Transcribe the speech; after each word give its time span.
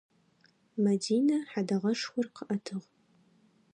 Мэдинэ 0.83 1.37
хьэдэгъэшхор 1.49 2.27
къыӏэтыгъ. 2.35 2.85